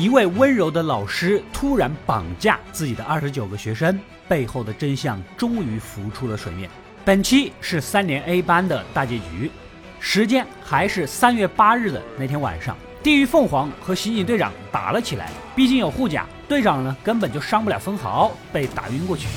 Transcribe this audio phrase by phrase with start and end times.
[0.00, 6.70] 一位温柔的老师突然绑架自己的二十九个学生，背后的真相终于浮出了水面。
[7.04, 9.50] 本期是三年 A 班的大结局，
[9.98, 12.74] 时间还是三月八日的那天晚上。
[13.02, 19.28] 地狱凤凰和刑警队长打了起来，毕竟有护甲，队长呢根本就伤不了分毫，被打晕过去。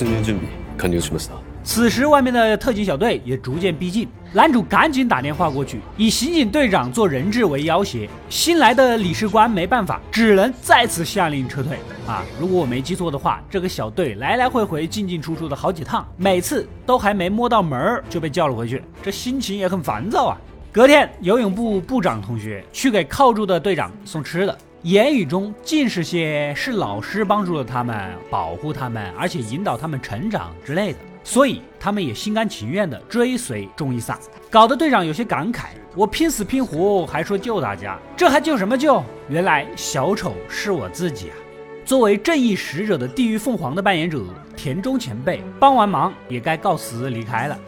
[0.00, 1.32] 突入準備完了しました
[1.64, 4.06] 此时，外面的特警小队也逐渐逼近。
[4.32, 8.08] 男主赶紧打电话过去，以刑警队长做人质为要挟。
[8.28, 11.76] 新来的理事官没办法，只能再次下令撤退。
[12.06, 20.38] 啊，如果我没记错的话，这个小队来来回回进进出出的好几趟，每次都还没摸到门儿就被叫了回去，这心情也很烦躁啊。
[20.70, 24.56] 隔天，游泳部部长同学去给靠住的队长送吃的。
[24.82, 34.18] 言语中尽是些是老师帮助了他们，保护他们，而且引导他们成长之类的，所以他们也心甘情愿地追随中伊萨，
[34.50, 39.02] 搞得队长有些感慨：我拼死拼活还说救大家，这还救什么救？
[39.28, 41.36] 原来小丑是我自己啊！
[41.84, 44.20] 作为正义使者的地狱凤凰的扮演者
[44.56, 47.58] 田中前辈，帮完忙也该告辞离开了。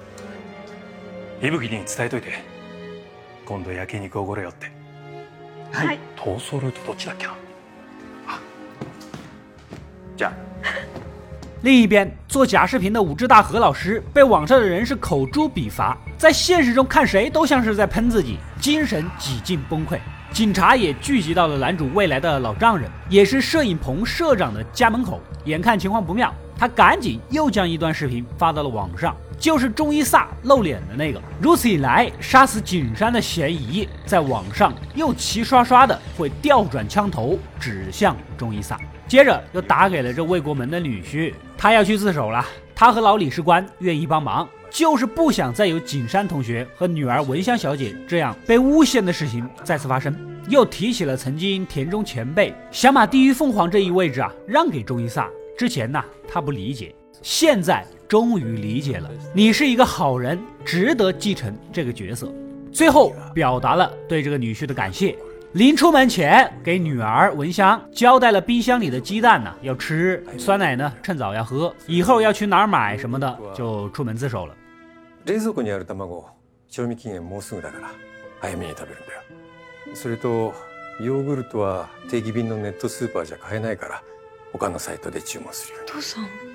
[1.40, 2.32] 伊吹に伝えといて、
[3.44, 4.71] 今度焼肉おごれよって。
[5.72, 7.32] はい逃走ルートどっちだっけな
[8.26, 8.38] あ
[10.16, 10.32] じゃあ
[11.62, 19.98] 另一边，做假视频的武智大和老师被网上的人是口诛笔伐，在现实中看谁都像是在喷自己，精神几近崩溃。
[20.32, 25.20] 警察也聚集到了男主未来的老丈人，也是摄影棚社长的家门口。
[25.46, 29.16] 眼看情况不妙，他赶紧又将一段视频发到了网上。
[29.43, 42.45] 就是中伊萨露脸的那个，如此一来，杀死景山的嫌疑在网上又齐刷刷的会调转枪头指向中伊萨，接着又打给了这魏国门的女婿，他要去自首了。
[42.73, 50.15] 他和老理事官愿意帮忙，就是不想再有景山同学和女儿文香小姐这样被诬陷的事情再次发生。
[50.47, 57.85] 又提起了曾经田中前辈想把地狱凤凰这一位置啊让给中伊萨，之前呢他不理解，现在。
[58.12, 62.32] 终于理解了，你是一个好人，值得继承这个角色。
[62.72, 65.16] 最后表达了对这个女婿的感谢。
[65.52, 74.54] 临出门前，给女儿文香交代了冰箱里的鸡蛋呢要吃，酸奶呢趁早要喝，以后要去哪儿买什么的，就出门自首了。
[75.24, 76.26] 冷蔵庫にある卵、
[76.70, 77.90] 賞味期限もうすぐだから
[78.40, 79.22] 早めに食べるんだよ。
[79.94, 80.52] それと
[81.00, 84.02] ヨーグルトは定期便のネットスーパーじゃ買えないから
[84.52, 85.92] 他のサイトで注文するように。
[85.92, 86.51] 父さん。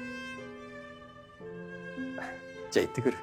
[2.78, 3.16] じゃあ行ってくる。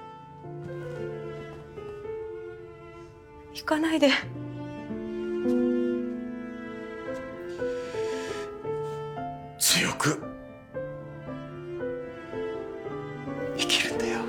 [3.53, 4.09] 行かないで。
[9.57, 10.21] 強く。
[13.57, 14.19] 生きるんだよ。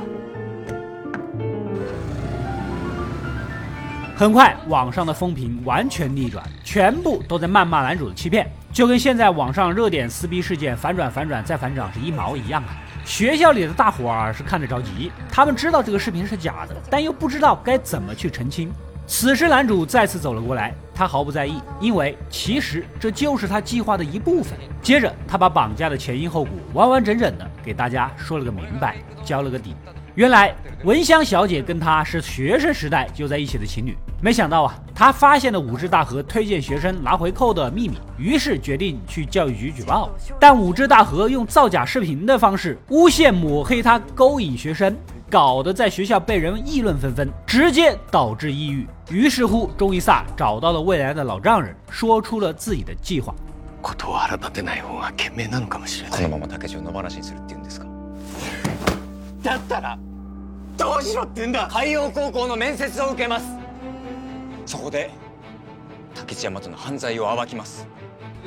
[4.17, 12.77] 很快，网上的风评完全逆转，全部都在谩骂男主的欺骗，就跟现在网上热点撕逼事件反转、反转再反转是一毛一样啊！
[13.07, 18.71] 学校里的大伙儿是看着着急，他们知道这个视频是假的，但又不知道该怎么去澄清。
[19.07, 24.59] 此时，男主再次走了过来，他毫不在意，因为其实这就是他计划的一部分。
[24.83, 29.77] 接着，他把绑架的前因后果完完整整的给大家说了个明白，交了个底。
[30.17, 30.51] 原来
[30.85, 40.11] 文香小姐跟他是学生时代就在一起的情侣，没想到啊，他发现了武志大和推荐学生拿回扣的秘密，于是决定去教育局举报。
[40.41, 44.97] 但武志大和用造假视频的方式诬陷抹黑他，勾引学生，
[45.29, 48.87] 搞得在学校被人议论纷纷，直接导致抑郁。
[49.11, 53.35] 于是乎，中一萨找到了未来的老丈人，说出了自己的计划。
[59.46, 59.98] だったら
[60.78, 63.46] どうしろって言うんだ海洋高校の面接を受けます
[64.66, 65.10] そこで
[66.14, 67.88] 竹内山との犯罪を暴きます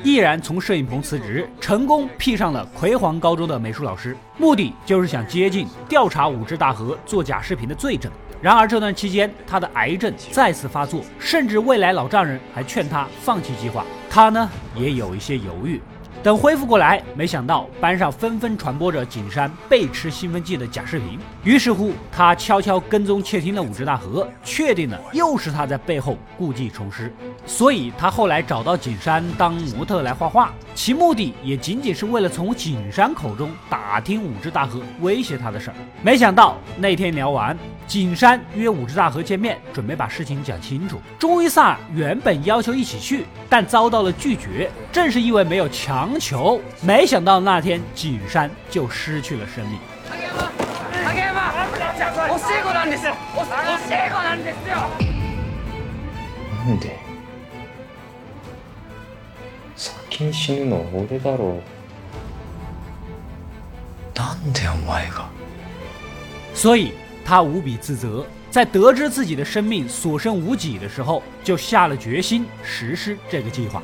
[0.03, 8.11] 毅然从摄影棚辞职，成功披上了葵黄高中的美术老师，目的就是想接近调查武智大和做假视频的罪证。
[8.41, 15.81] 然而这段期间，他的癌症再次发作，甚至未来老丈人还劝他放弃计划，他呢也有一些犹豫。
[16.22, 21.18] 等恢复过来，没想到班上纷纷传播着景山被吃兴奋剂的假视频。
[21.44, 27.10] 于是乎，他悄悄跟踪窃听了武志大河，确定了又是他在背后故技重施。
[27.46, 35.76] 所以他后来找到景山当模特来画画，其目的也仅仅是为了从景山口中打听武志大河威胁他的事儿。
[36.02, 37.56] 没想到那天聊完，
[37.86, 41.00] 景山约武志大河见面，准备把事情讲清楚。
[41.18, 46.09] 中伊萨原本要求一起去，但遭到了拒绝，正是因为没有强。
[46.09, 49.77] 强求，没想到那天景山就失去了生命。
[56.65, 56.97] なんで
[59.75, 61.61] 先に死ぬの俺だろう
[64.17, 65.29] なんでお前が
[66.55, 66.93] 所以
[67.23, 73.83] 他无比自责，在得知自己的生命所剩无几的时候，就下了决心实施这个计划。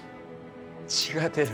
[0.91, 1.51] 血が出る。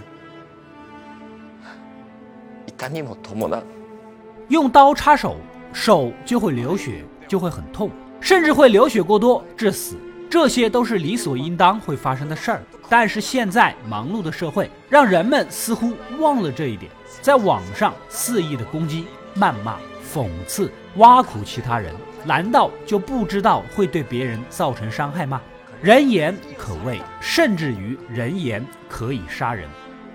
[4.50, 5.36] 用刀插手，
[5.72, 9.96] 手就会流血，就会很痛，甚至会流血过多致死。
[10.30, 12.62] 这些都是理所应当会发生的事儿。
[12.90, 16.92] 但是现在忙碌的社会，让人们似乎忘了这一点，
[17.22, 19.06] 在网上肆意的攻击、
[19.36, 19.78] 谩骂、
[20.12, 21.94] 讽刺、挖苦其他人，
[22.26, 25.42] 难道就不知道会对别人造成伤害吗？
[25.83, 29.69] 人言可畏，甚至于人言可以杀人。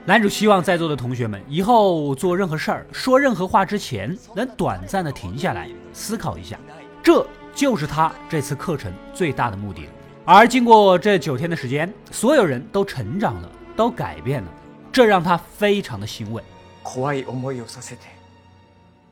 [0.06, 6.58] 男主希望在座的同学们以后做任何事儿、说任何话之前，能短暂的停下来思考一下，
[7.04, 9.90] 这就是他这次课程最大的目的。
[10.24, 14.50] 而经过这九天的时间，所有人都成长了，都改变了，
[14.92, 16.42] 这让他非常的欣慰。
[16.84, 18.04] 怖い思いをさせて、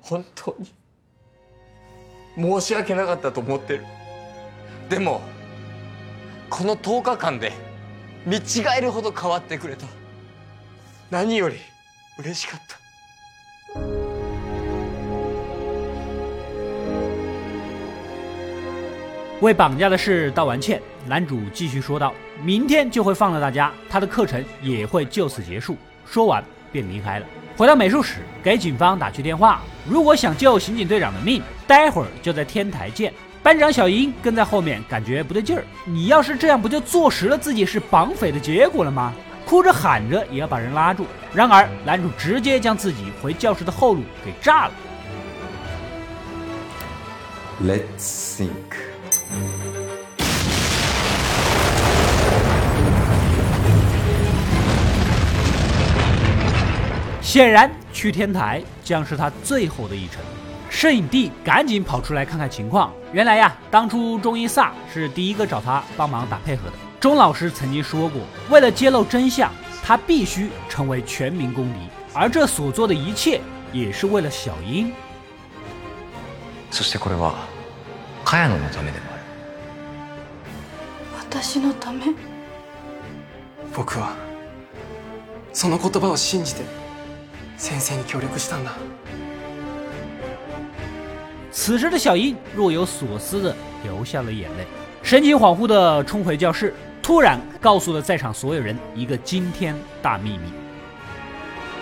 [0.01, 0.67] 本当に
[2.37, 3.83] 申し訳なかったと思ってる。
[4.89, 5.19] でも、
[6.49, 7.51] この10日間で
[8.25, 8.41] 見違
[8.77, 9.85] えるほど変わってくれた。
[11.09, 11.57] 何より
[12.17, 12.77] 嬉しかった。
[19.41, 27.25] 为绑架的事道完歉，男主继续说道：“明天就会放了大家，他的课程也会就此结束。”说完便离开了。
[27.57, 39.14] 回到美术室，给警方打去电话：“如果想救刑警队长的命，待会儿就在天台见。” 班长小英跟在后面，感觉不对劲儿：“你要是这样，不就坐实了自己是绑匪的结果了吗？”
[39.46, 44.72] 哭着喊着也要把人拉住，然而男主直接将自己回教室的后路给炸了。
[47.64, 48.50] Let's think。
[57.20, 60.20] 显然去天台将是他最后的一程。
[60.79, 62.93] 摄影帝赶紧跑出来看看情况。
[63.11, 66.73] 原来呀，当初中医萨是第一个找他帮忙打配合的。
[66.99, 69.51] 钟老师曾经说过，为了揭露真相，
[69.83, 71.79] 他必须成为全民公敌，
[72.13, 73.39] 而这所做的一切
[73.71, 74.91] 也是为了小英。
[76.71, 77.35] そしてこれは
[78.25, 79.23] 茅野のためでもある。
[81.29, 82.13] 私のため。
[83.73, 84.13] 僕は
[85.53, 86.63] その言葉を信じて
[87.57, 88.71] 先生に協力したんだ。
[91.51, 94.65] 此时的小英若有所思的流下了眼泪，
[95.01, 96.73] 神情恍惚的冲回教室。
[97.01, 100.51] 突然告诉了在场所有人一个惊天大秘密。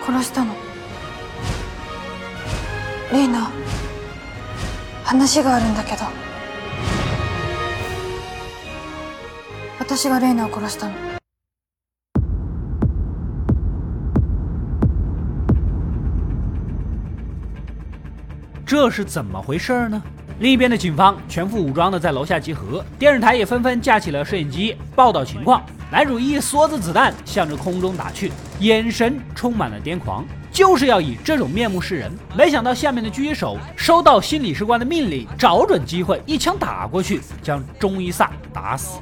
[0.06, 0.52] 殺したの。
[3.10, 3.50] レイナ、
[5.02, 6.04] 話があるんだけど。
[9.78, 11.07] 私がレイナを殺したの。
[18.69, 19.99] 这是怎么回事呢？
[20.41, 25.63] 另一边的警方全副武装的在楼下集合，电视台也纷纷架起了摄影机报道情况。
[25.91, 32.11] 男主一梭子子弹向着空中打去，眼神充满了癫狂，就是要以这种面目示人。
[32.37, 38.99] 没想到下面的狙击手收到新理事官的命令，找准机会一枪打过去，将中伊萨打死。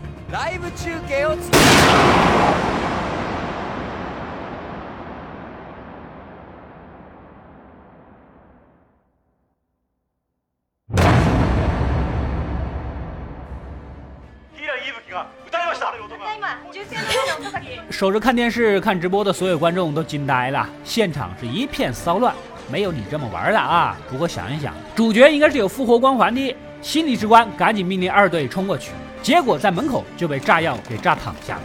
[17.98, 22.32] 守着看电视、看直播的所有观众都惊呆了，现场是一片骚乱。
[22.72, 23.98] 没有你这么玩的啊！
[24.08, 26.56] 不过想一想，主角应该是有复活光环的。
[26.80, 28.92] 心理之官赶紧命令二队冲过去，
[29.24, 31.62] 结果在门口就被炸药给炸躺下了。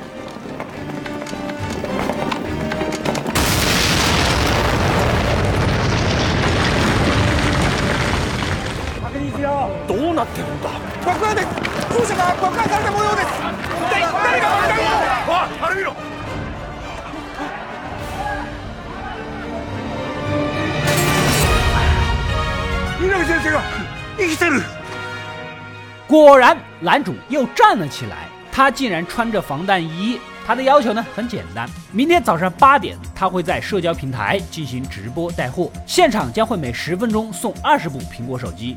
[26.06, 28.28] 果然，男主又站了起来。
[28.54, 30.20] 他竟然穿着防弹衣。
[30.44, 38.76] 他的要求呢很简单：明天早上八点，他会在社交平台进行直播带货，现场将会每十分钟送二十部苹果手机。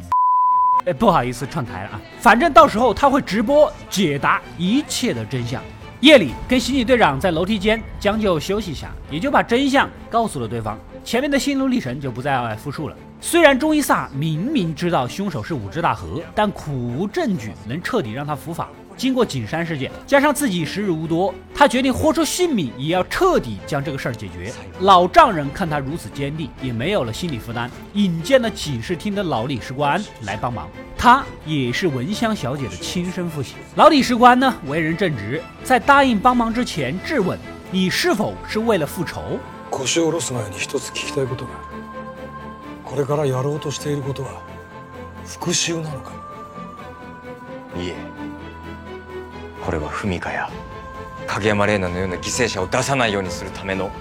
[0.85, 2.01] 哎，不好意思串台了啊！
[2.19, 5.61] 反正到时候他会直播解答一切的真相。
[5.99, 10.79] 夜里跟刑警队长在楼梯间将就休息一下，也就把真相告诉了对方。
[11.03, 12.95] 前面的心路历程就不再复述了。
[13.27, 18.69] 虽然中伊萨明明知道凶手是武之大和，但苦无证据能彻底让他伏法。
[18.95, 24.53] 经过景山事件，加上自己时日无多，他决定豁出性命也要彻底将这个事儿解决。
[24.81, 30.69] 老丈人看他如此坚定，也没有了心理负担，引荐了警视厅的老理事官来帮忙。
[30.95, 33.55] 他也是文香小姐的亲生父亲。
[33.75, 37.39] 老理事官呢，为人正直，在答应帮忙之前质问
[37.71, 39.39] ：“你是否是为了复仇？”
[42.95, 44.41] これからやろうとしていることは
[45.25, 46.13] 復讐なのか？
[47.75, 47.95] いえ。
[49.61, 50.49] これは文香や
[51.27, 53.91] 影山玲奈のような犠牲者を出さないようにするための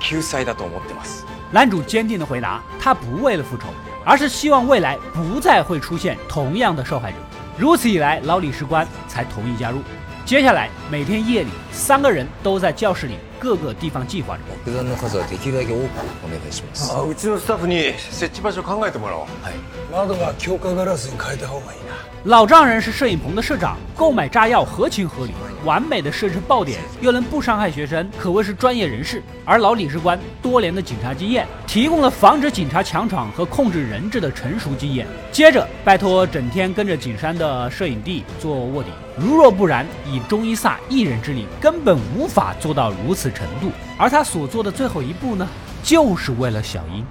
[0.00, 1.26] 救済だと思ってます。
[1.52, 3.66] 男主坚定的回答他不为了复仇
[4.06, 7.18] 而是希望未来不再会出现同样的受害者。
[7.58, 9.82] 如此一来老理事官才同意加入
[10.27, 15.81] 接下来每天夜里三个人都在教室里各个地方计划着爆弾の数はできるだけ多く
[16.25, 19.53] お願いしますあうちのスタッフに設置場所考えてもらおうはい
[19.91, 21.93] 窓が強化ガラスに変えた方がいいな
[22.28, 25.32] 老丈人是摄影棚的社长，购买炸药合情合理，
[25.64, 29.22] 完美的设置爆点，又能不伤害学生，可谓是专业人士。
[29.46, 35.06] 而老理事官多年的警察经验，提供了防止警察强闯和控制人质的成熟经验。
[35.32, 43.70] 接着拜托整天跟着景山的摄影弟做卧底，如若不然，以中医萨一人之力，根本无法做到如此程度。
[43.96, 45.48] 而他所做的最后一步呢，
[45.82, 47.02] 就是为了小英。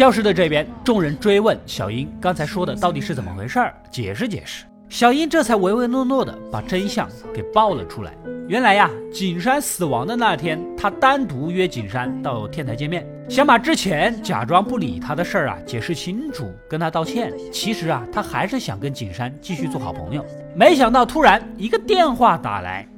[0.00, 4.64] 教室的这边，众人追问小英刚才说的到底是怎么回事儿，解释解释。
[4.88, 8.14] 小英这才唯唯诺诺的把真相给爆了出来。
[8.48, 17.30] 原来呀，景山死亡的那天，他单独约景山到天台见面，想把之前假装不理他的事儿啊解释清楚，跟他道歉。
[17.52, 20.24] 其实啊，他还是想跟景山继续做好朋友。
[20.56, 22.88] 没想到突然一个电话打来。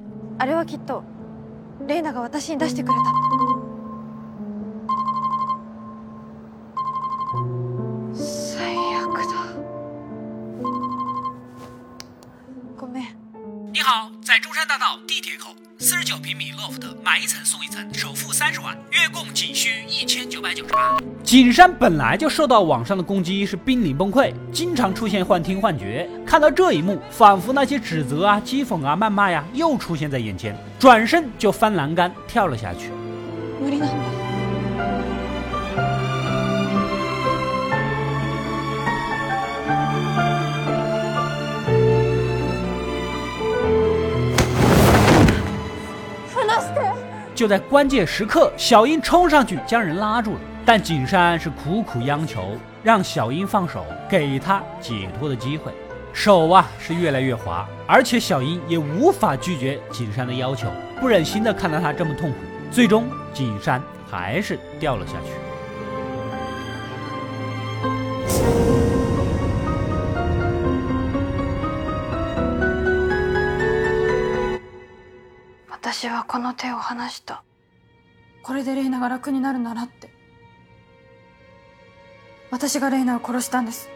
[14.32, 20.96] 在中山大道地铁口四十九平米 loft，买一层送一层，首付三十万，月供仅需一千九百九十八。
[21.22, 26.08] 景山本来就受到网上的攻击，是濒临崩溃，经常出现幻听幻觉。
[26.26, 32.90] 看到这一幕，仿佛那些指责啊、讥讽啊、谩骂呀，又出现在眼前，转身就翻栏杆跳了下去。
[47.42, 55.72] 就在关键时刻，小英冲上去将人拉住了，但景山是苦苦央求让小英放手，给他解脱的机会。
[56.12, 60.68] 手啊是越来越滑，而且小英也无法拒绝景山的要求，
[61.00, 62.36] 不忍心的看到他这么痛苦，
[62.70, 65.51] 最终景山还是掉了下去。
[76.01, 77.43] 私はこの手を離した
[78.41, 80.09] これでレイナが楽になるならって
[82.49, 83.87] 私がレイナを殺したんです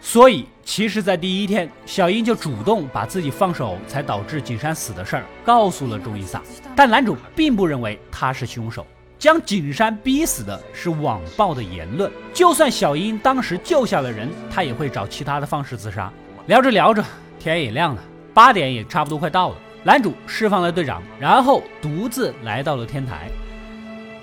[0.00, 6.42] 所以，其实，在第一天，小英就主动把自己放手才导致景山死的事儿告诉了钟伊萨，
[6.74, 8.86] 但男主并不认为他是凶手，
[9.18, 12.10] 将景山逼死的是网暴的言论。
[12.32, 16.10] 就算小英当时救下了人，他也会找其他的方式自杀。
[16.46, 17.04] 聊着聊着，
[17.38, 19.56] 天也亮了，八点也差不多快到了。
[19.84, 23.30] 男主释放了队长，然后独自来到了天台。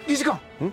[0.08, 0.72] 理事官，嗯，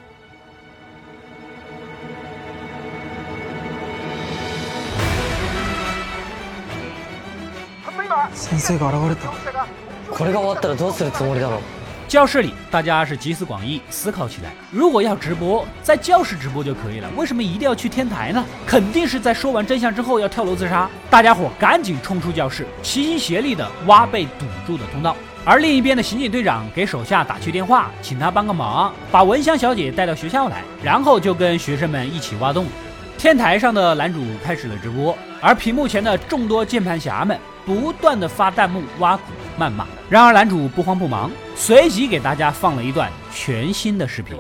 [8.35, 9.33] 先生が現れた。
[10.13, 11.61] これが終わったらどうするつもりだろう
[12.16, 14.50] 教室里，大家是集思广益，思考起来。
[14.72, 18.42] 如果要直播，在教室直播就可以了，为什么一定要去天台呢？
[18.66, 20.90] 肯定是在说完真相之后要跳楼自杀。
[21.10, 25.14] 大家伙赶紧冲出教室，齐心协力的挖被堵住的通道。
[25.44, 32.66] 而另一边的刑警队长给手下打去电话，请他帮个忙，把蚊香小姐带到学校来，然后就跟学生们一起挖洞。
[33.18, 39.24] 天台上的男主开始了直播，而屏幕前的众多键盘侠们不断的发弹幕挖苦
[39.59, 39.87] 谩骂。
[40.09, 44.37] 然而男主不慌不忙，随即给大家放了一段全新的视频。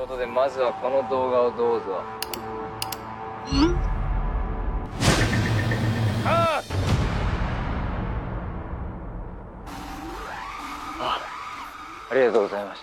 [12.13, 12.81] ありがとうございまし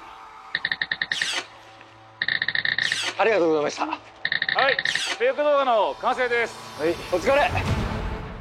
[3.18, 3.98] たありがとうございましたはい
[5.18, 7.52] フェイク動画の完成ですはいお疲れ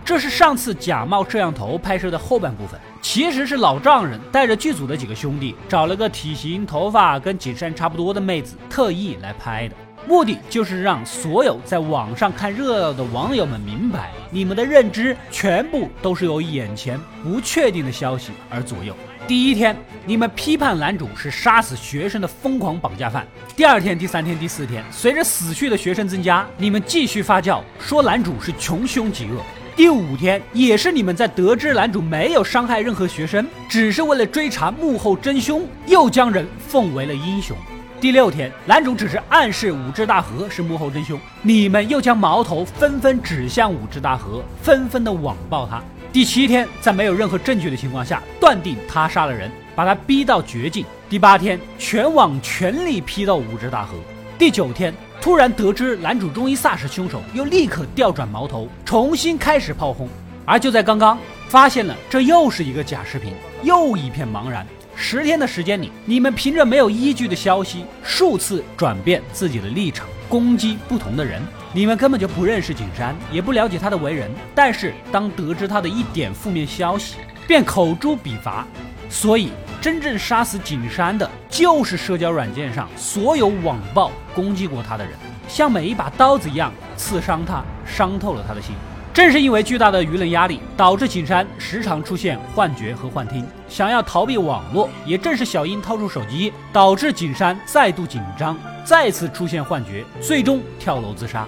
[0.04, 9.75] 这是上次假冒摄像头拍摄的后半部分， 其实是老丈人带着剧组的几个兄弟，找了个体型、头发跟景山差不多的妹子，特意来拍的。
[10.07, 18.95] 目的就是让所有在网上看热闹的网友们明白，你们的认知全部都是由眼前不确定的消息而左右。
[19.27, 23.23] 第一天，你们批判男主是杀死学生的疯狂绑架犯；
[23.55, 29.41] 第二天、第三天、第四天，随着死去的学生增加，你们继续发酵，说男主是穷凶极恶。
[29.81, 37.57] 第五天，也是你们在得知男主没有伤害任何学生，只是为了追查幕后真凶，又将人奉为了英雄。
[37.99, 45.81] 第六天，男主只是暗示武志大河是幕后真凶，你们又将矛头纷纷指向武志大河，纷纷的网暴他。
[46.13, 50.85] 第七天，在没有任何证据的情况下，断定他杀了人，把他逼到绝境。
[51.09, 53.95] 第八天，全网全力批斗武志大河。
[54.37, 54.93] 第九天。
[55.21, 60.09] 突然得知男主中伊萨是凶手，又立刻调转矛头，重新开始炮轰。
[60.45, 61.15] 而就在刚刚，
[61.47, 64.65] 发现了这又是一个假视频，又一片茫然。
[64.95, 71.39] 十天的时间里，你们凭着没有依据的消息，数次转变自己的立场，攻击不同的人。
[71.71, 78.65] 你们根本就不认识景山，也不了解他的为人，但是当得知他的一点负面消息，便口诛笔伐。
[79.10, 79.50] 所以。
[79.78, 85.12] 真正杀死景山的，就是社交软件上所有网暴攻击过他的人，
[85.46, 88.74] 像每一把刀子一样刺伤他，伤透了他的心。
[89.14, 94.88] 正是因为巨大的舆论压力，导致景山时常出现幻觉和幻听，想要逃避网络。
[95.04, 101.46] 也正是小樱掏出手机，导致景山再度紧张，再次出现幻觉，最终跳楼自杀。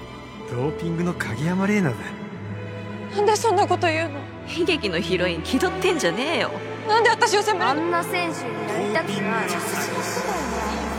[0.48, 3.16] ドーピングの影山玲奈だ。
[3.16, 4.60] なんでそんなこと言うの？
[4.60, 6.50] 悲劇のヒロイン気取ってんじゃねえよ。
[6.87, 9.47] なんで私を責めるあんな選手になりたくない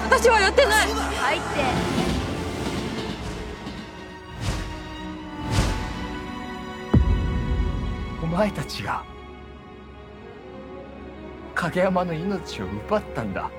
[0.05, 1.45] 私はやってない入って
[8.23, 9.05] お前たちが
[11.55, 13.51] 影山の命を奪ったんだ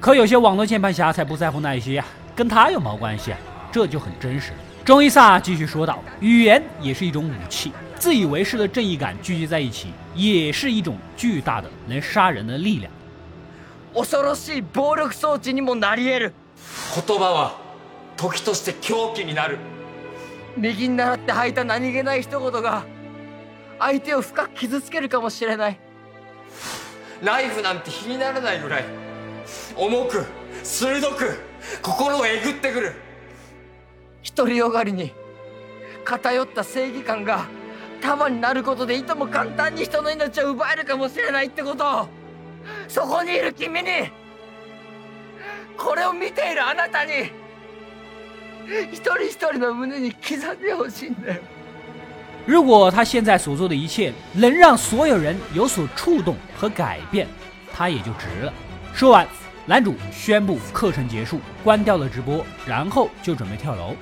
[0.00, 3.38] 可有些网络键盘侠才不在乎那一些呀，跟他有毛关系啊？
[3.70, 4.52] 这就很真实。
[4.84, 12.90] 中伊萨继续说道：“语言也是一种武器，自以为是的正义感聚集在一起，也是一种巨大的能杀人的力量。”
[13.94, 16.32] 恐ろしい暴力装置にもなり得る。
[17.06, 17.56] 言葉は
[18.16, 19.58] 時として狂気になる。
[20.56, 22.84] 右に習って吐いた何気ない一言が
[23.78, 25.78] 相手を深く傷つけるかもしれない。
[27.22, 28.84] ナイフなんて比にならないぐらい
[29.76, 30.24] 重く
[30.62, 31.38] 鋭く
[31.82, 32.94] 心をえぐってくる。
[34.34, 35.12] 独りよがりに
[36.04, 37.46] 偏った正義感が
[38.00, 42.08] 束になることでいとも簡単に人の命を奪えるかもしれないってことを
[42.88, 43.88] そこにいる君に
[45.76, 47.30] これを見ているあなたに
[48.92, 51.42] 一人一人の胸に刻んでほしいんだよ。
[52.46, 57.28] 如果他现在所做的一切能让所有人有所触动和改变，
[57.72, 58.52] 他也就值了。
[58.94, 59.26] 说完，
[59.66, 63.94] 男主宣布课程结束，关掉了直播，然后就准备跳楼。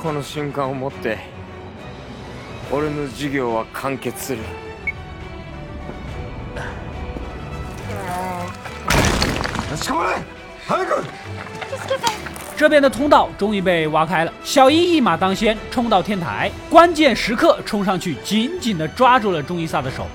[0.00, 1.18] この瞬間をもって
[2.70, 4.42] 俺の授業は完結する
[12.56, 20.06] 这边的通道终于被挖开了，小樱一马当先冲到天台，关键时刻冲上去，紧紧的抓住了中伊萨的手。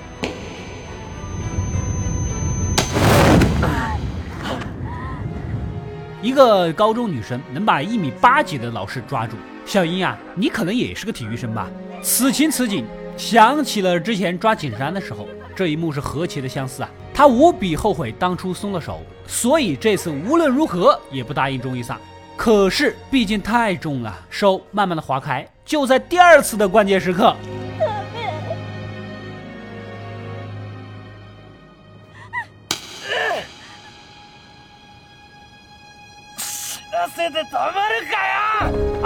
[6.20, 9.36] 一个高中女生能把一米八几的老师抓住，
[9.67, 11.69] 小樱啊，你可能也是个体育生吧？
[12.01, 12.85] 此情此景，
[13.17, 16.89] 想起了之前抓景山的时候，这一幕是何其的相似啊！
[17.13, 21.99] 他无比后悔当初松了手，所以这次无论如何也不答应中伊萨。
[22.37, 25.45] 可是毕竟太重了，手慢慢的划开。
[25.65, 27.35] 就在第二次的关键时刻，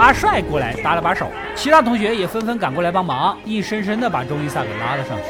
[0.02, 5.24] 阿帅过来搭了把手，其他同学也纷纷赶过来帮忙，硬生生的把钟伊萨给拉了上去。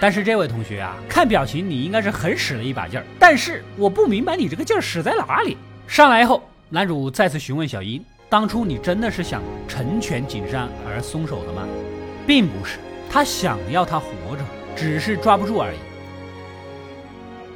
[0.00, 5.56] 但是这位同学啊，看表情你应该是很使了一把劲儿，但是我不明白你这个劲儿使在哪里。
[5.86, 11.67] 上来后，男主再次询问小樱：“当初你真的是想成全景山而松手的吗？”
[12.27, 12.77] 并不是，
[13.09, 14.07] 他想要他活
[14.37, 14.43] 着，
[14.75, 15.77] 只是抓不住而已。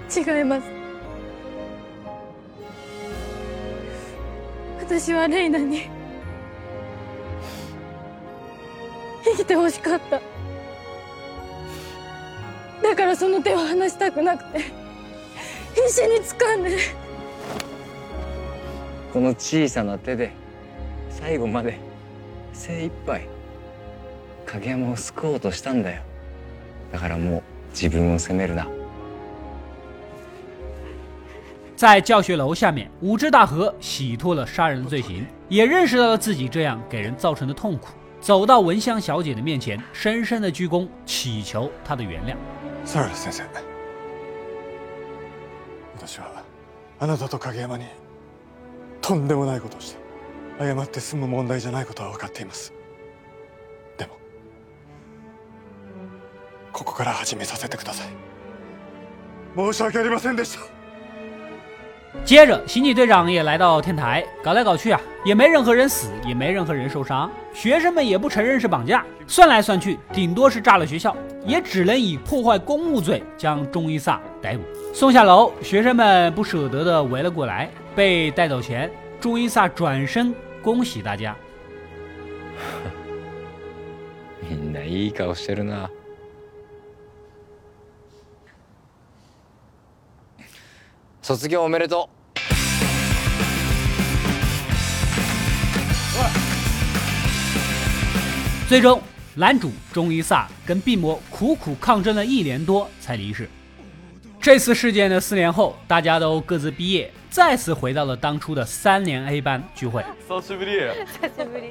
[0.09, 0.63] 違います。
[4.79, 5.89] 私はレイナに
[9.23, 10.21] 生きてほしかった。
[12.83, 14.59] だからその手を離したくなくて
[15.73, 16.77] 必死に掴んで
[19.11, 20.33] この小さな手で
[21.19, 21.77] 最後まで
[22.53, 23.27] 精一杯
[24.45, 26.01] 影山を救おうとしたんだよ
[26.91, 28.67] だからもう自分を責めるな
[31.75, 37.89] 在教学楼下面，武志大和洗脱了杀人的罪行，也认识到了自己这样给人造成的痛苦，
[38.21, 42.37] 走到文香小姐的面前，深深的鞠躬，祈求她的原谅。
[42.85, 43.43] サラ先生
[45.97, 46.43] 私は
[46.99, 47.85] あなたと影山に
[49.01, 49.98] とんでもないことをして
[50.59, 52.73] 謝って済む問題じゃないことは分かっています
[53.97, 54.11] でも
[56.71, 58.07] ここから始めさせてください
[59.55, 60.63] 申し訳ありませんでした
[62.23, 74.63] 接着，刑警队长也来到天台，搞来搞去啊，也没任何人死，也没任何人受伤，学生们也不承认是绑架，算来算去，顶多是炸了学校，也只能以破坏公务罪将钟伊萨逮捕。
[74.93, 81.35] 送下楼，学生们不舍得的围了过来，被带走前，钟伊萨转身 恭喜大家。
[84.49, 85.89] みんないい顔してるな
[91.21, 92.09] 卒業おめでと
[98.69, 99.01] 最终，
[99.35, 103.49] 男主钟伊萨跟病魔苦苦抗争了一年多才离世。
[104.39, 110.05] 这次事件的四年后，大家都各自毕业，再次回到了当初的三年 A 班聚会。
[110.27, 110.93] 久しぶりう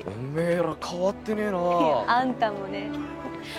[0.06, 1.58] おめえら変わってねえな
[2.06, 2.90] あんたもね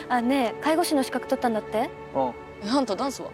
[0.10, 3.30] あねえ介護士の資格取ったんだってあんたダンスは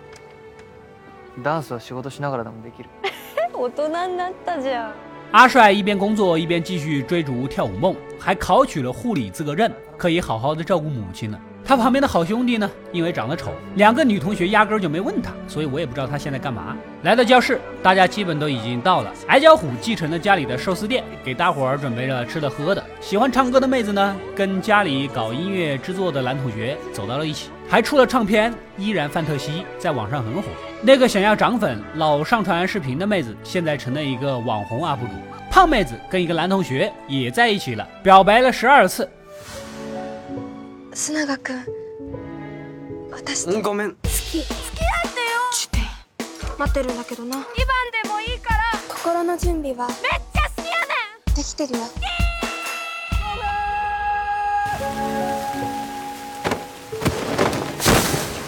[1.43, 2.89] ダンスは仕事しながらでもできる
[3.53, 4.93] 大人になったじゃん
[5.31, 11.39] 阿帅一边工作一边继续追逐跳舞梦，还考取了护理资格证，可以好好的照顾母亲了。
[11.66, 16.76] 他旁边的好兄弟呢，因为长得丑，两个女同学压根儿就没问他，所以我也不知道他现在干嘛。
[17.02, 19.12] 来到教室，大家基本都已经到了。
[19.26, 22.80] 矮脚虎继承了家里的寿司店，给大伙儿准备了吃的喝的。
[23.00, 30.44] 喜欢唱歌的妹子呢，跟家里搞音乐制作的男同学走到了一起，还出了唱片，依然范特西在网上很火。
[30.82, 35.08] 那个想要涨粉、老上传视频的妹子，现在成了一个网红 UP 主。
[35.50, 39.08] 胖妹子跟一个男同学也在一起了，表白了十二次。
[40.96, 41.62] 須永君
[43.12, 43.94] 私とうんごめん。
[46.58, 47.36] 待ってるんだけどな。
[47.36, 47.44] 2番
[48.02, 48.60] でもいいから。
[48.88, 49.96] 心の準備はめっ
[50.32, 50.78] ちゃ好きやね
[51.30, 51.34] ん。
[51.34, 51.80] できてるよ。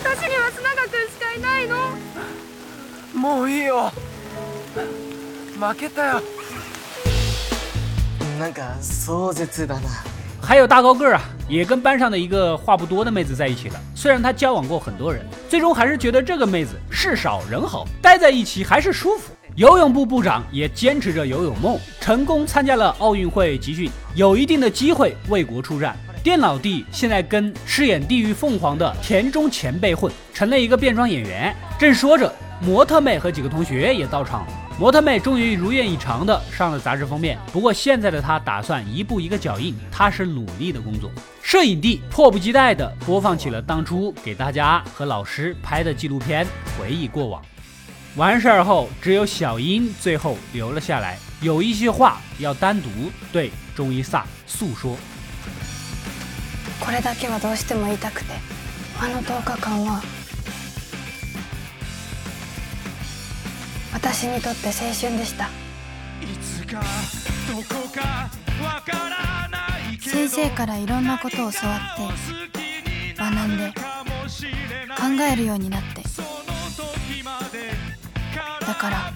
[0.03, 1.77] 私には須永君しかいないの。
[3.15, 3.93] もういいよ。
[5.61, 6.23] 負けたよ。
[8.41, 9.91] なんか壮絶だな
[10.49, 13.75] 还有大高个儿啊，也跟班上的一个话不多的妹子在一起了。
[13.95, 19.31] 虽然他交往过很多人，最终还是觉得这个妹子事少人好，待在一起还是舒服。
[19.57, 25.95] 游泳部部长也坚持着游泳梦，成功参加了奥运会集训，有一定的机会为国出战。
[26.23, 31.55] 电脑弟现在跟饰演地狱凤凰的田中前辈混，成了一个变装演员。
[31.79, 34.53] 正说着，模特妹和几个同学也到场了。
[34.80, 41.12] 模特妹终于如愿以偿的上了杂志封面，不过现在的她打算一步一个脚印，踏实努力的工作。
[41.42, 47.42] 摄影帝迫不及待的播放起了当初给大家和老师拍的纪录片，回忆过往。
[48.16, 52.90] 完事儿后，只有小樱最后留了下来，有一些话要单独
[53.32, 54.98] 对钟伊萨诉说。
[56.80, 58.34] これだけはどうしても言いたくて
[59.00, 60.02] あの10日間は
[64.11, 65.51] 私にとって青春でした。
[70.01, 71.97] 先生からいろんなことを教わっ
[73.13, 73.71] て学んで
[74.97, 76.03] 考えるようになって。
[78.67, 79.13] だから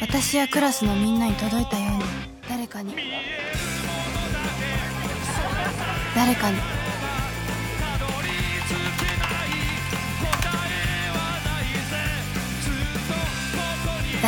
[0.00, 2.04] 私やクラスのみんなに届いたように
[2.48, 2.94] 誰かに
[6.16, 6.79] 誰かに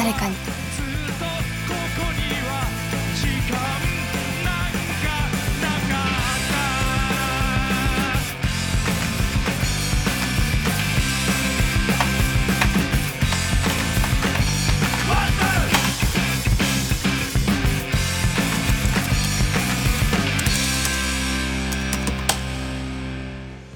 [0.03, 0.62] 誰かに。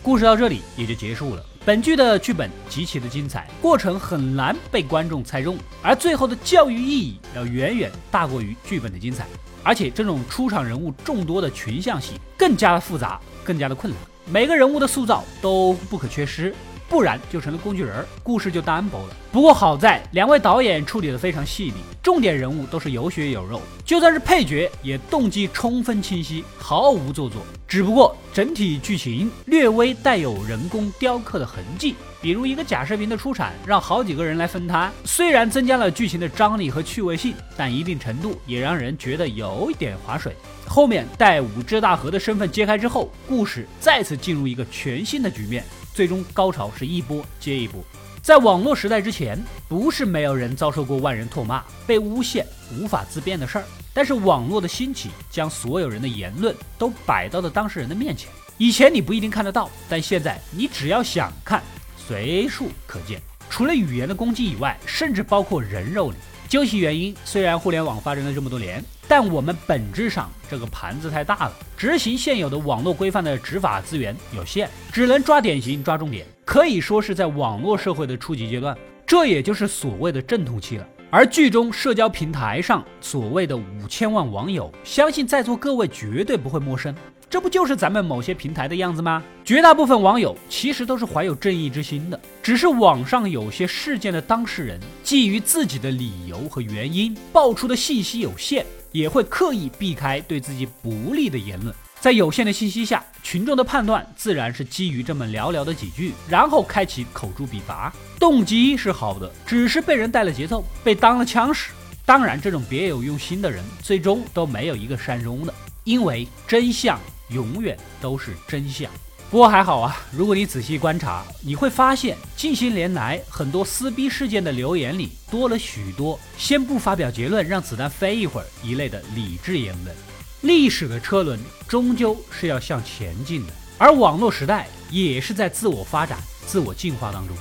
[0.06, 1.44] 故事到这里也就结束了。
[1.64, 9.26] 本剧的剧本极其的精彩，过程很难被观众猜中，而最后的教育意义要远远大过于剧本的精彩。
[9.64, 14.00] 而且这种出场人物众多的群像戏更加的复杂，更加的困难，
[14.32, 16.54] 每个人物的塑造都不可缺失。
[16.88, 19.16] 不然就成了工具人，故事就单薄了。
[19.32, 27.42] 不过好在两位导演处理的非常细腻，重点人物都是有血有肉，就算是配角也动机充分清晰，毫无做作。
[27.68, 40.34] 只不过整体剧情略微带有人工雕刻的痕迹，比如一个假视频的出产，让好几个人来分摊，虽然增加了剧情的张力和趣味性，但一定程度也让人觉得有一点划水。
[40.68, 45.64] 后面待五只大河的身份揭开之后，故事再次进入一个全新的局面。
[45.96, 47.82] 最终高潮是一波接一波。
[48.20, 52.46] 在网络时代之前，不是没有人遭受过万人唾骂、被诬陷、
[52.78, 53.64] 无法自辩的事儿。
[53.94, 58.28] 但是网络的兴起，将所有人的言论都摆到了当事人的面前。
[58.58, 61.62] 以前你不一定看得到，但现在你只要想看，
[61.96, 63.18] 随处可见。
[63.48, 66.18] 除了语言的攻击以外，甚至包括人肉你。
[66.46, 68.84] 究其原因，虽然互联网发展了这么多年。
[69.08, 80.86] 但我们本质上这个盘子太大了，执行现有的网络规范的执法资源有限，只能抓典型、抓重点，可以说是在网络社会的初级阶段，这也就是所谓的阵痛期了。
[81.08, 86.94] 而剧中社交平台上所谓的五千万网友，相信在座各位绝对不会陌生。
[87.28, 89.22] 这不就是咱们某些平台的样子吗？
[89.44, 98.64] 绝大部分网友其实都是怀有正义之心的，只是网上有些事件的当事人基于自己的理由和原因，爆出的信息有限，
[98.96, 101.74] 也会刻意避开对自己不利的言论。
[102.00, 107.92] 在有限的信息下，群众的判断自然是基于这么寥寥的几句，然后开启口诛笔伐。
[108.18, 111.72] 动机是好的，只是被人带了节奏，被当了枪使。
[112.04, 115.52] 当然，这种别有用心的人，最终都没有一个善终的，
[115.84, 116.98] 因为真相。
[117.30, 118.88] 永远都是真相。
[119.28, 129.94] 不过还好啊，如果你仔细观察，你会发现近些年来很多撕逼事件的留言里多了许多“先不发表结论，让子弹飞一会儿”一类的理智言论。
[130.42, 137.36] 历史的车轮终究是要向前进的，而网络时代也是在自我发展、自我进化当中。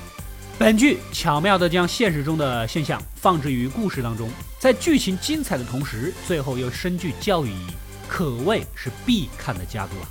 [0.57, 7.71] 本剧巧妙地将现实中的现象放置于故事当中，在剧情精彩的同时，最后又深具教育意义。
[8.07, 10.09] 可谓是必看的佳作啊。